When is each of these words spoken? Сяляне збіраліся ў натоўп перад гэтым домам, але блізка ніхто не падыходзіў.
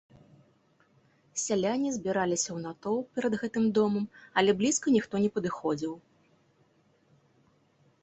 Сяляне 1.41 1.89
збіраліся 1.97 2.47
ў 2.53 2.59
натоўп 2.65 3.07
перад 3.19 3.33
гэтым 3.43 3.65
домам, 3.81 4.05
але 4.43 4.51
блізка 4.65 4.87
ніхто 4.99 5.15
не 5.29 5.33
падыходзіў. 5.39 5.93